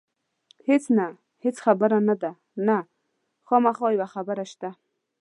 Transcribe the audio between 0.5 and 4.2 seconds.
هېڅ نه، هېڅ خبره نه ده، نه، خامخا یوه